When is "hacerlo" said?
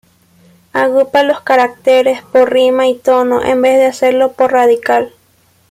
3.85-4.31